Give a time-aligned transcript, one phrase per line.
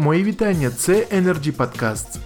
[0.00, 2.18] Мої вітання, це Energy Podcasts.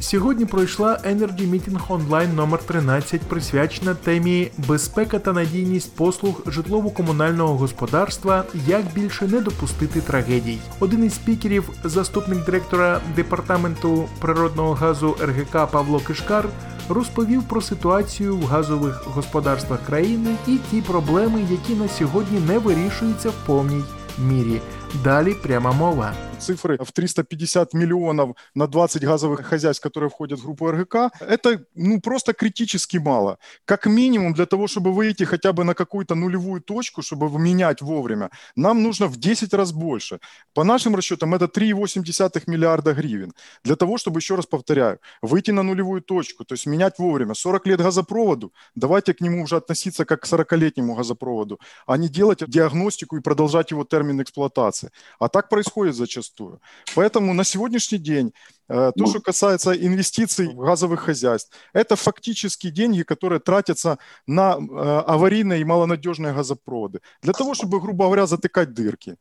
[0.00, 8.44] Сьогодні пройшла Energy Meeting онлайн номер 13 присвячена темі безпека та надійність послуг житлово-комунального господарства,
[8.66, 10.58] як більше не допустити трагедій.
[10.80, 16.48] Один із спікерів, заступник директора департаменту природного газу РГК Павло Кишкар,
[16.88, 23.30] розповів про ситуацію в газових господарствах країни і ті проблеми, які на сьогодні не вирішуються
[23.30, 23.82] в повній
[24.17, 24.61] мірі.
[25.03, 26.13] Далі пряма мова.
[26.43, 32.01] цифры в 350 миллионов на 20 газовых хозяйств, которые входят в группу РГК, это ну,
[32.01, 33.37] просто критически мало.
[33.65, 38.29] Как минимум для того, чтобы выйти хотя бы на какую-то нулевую точку, чтобы менять вовремя,
[38.55, 40.19] нам нужно в 10 раз больше.
[40.53, 43.33] По нашим расчетам это 3,8 миллиарда гривен.
[43.63, 47.33] Для того, чтобы, еще раз повторяю, выйти на нулевую точку, то есть менять вовремя.
[47.33, 52.43] 40 лет газопроводу, давайте к нему уже относиться как к 40-летнему газопроводу, а не делать
[52.47, 54.90] диагностику и продолжать его термин эксплуатации.
[55.18, 56.60] А так происходит зачастую.
[56.94, 58.32] Поэтому на сегодняшний день
[58.68, 65.02] э, то, что касается инвестиций в газовых хозяйств, это фактически деньги, которые тратятся на э,
[65.06, 67.00] аварийные и малонадежные газопроводы.
[67.22, 69.16] Для того, чтобы, грубо говоря, затыкать дырки.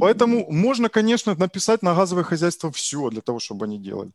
[0.00, 4.10] Поэтому можно, конечно, написать на газовое хозяйство все для того, чтобы они делали.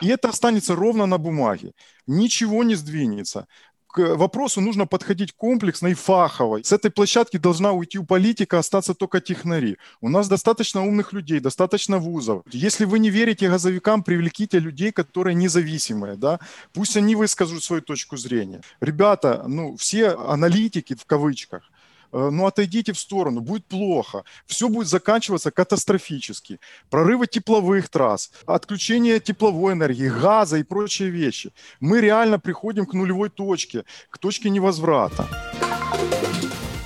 [0.00, 1.72] И это останется ровно на бумаге.
[2.06, 3.46] Ничего не сдвинется
[3.92, 6.62] к вопросу нужно подходить комплексно и фахово.
[6.62, 9.76] С этой площадки должна уйти у политика, остаться только технари.
[10.00, 12.42] У нас достаточно умных людей, достаточно вузов.
[12.50, 16.40] Если вы не верите газовикам, привлеките людей, которые независимые, да,
[16.72, 18.62] пусть они выскажут свою точку зрения.
[18.80, 21.62] Ребята, ну, все аналитики в кавычках,
[22.11, 24.23] ну отойдите в сторону, будет плохо.
[24.45, 26.59] Все будет заканчиваться катастрофически.
[26.89, 31.51] Прорывы тепловых трасс, отключение тепловой энергии, газа и прочие вещи.
[31.79, 35.27] Мы реально приходим к нулевой точке, к точке невозврата.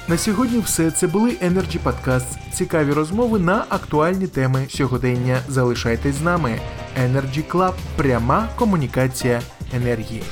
[0.07, 2.53] На сьогодні все це були Energy Podcast.
[2.53, 5.41] Цікаві розмови на актуальні теми сьогодення.
[5.47, 6.59] Залишайтесь з нами.
[6.99, 9.41] Energy Club – пряма комунікація
[9.73, 10.23] енергії.